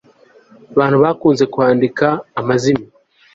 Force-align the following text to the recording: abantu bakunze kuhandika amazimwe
abantu 0.73 0.97
bakunze 1.03 1.43
kuhandika 1.53 2.05
amazimwe 2.39 2.87